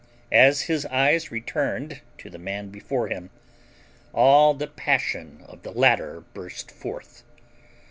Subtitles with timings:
[0.31, 3.29] As his eyes returned to the man before him,
[4.13, 7.21] all the passion of the latter burst forth.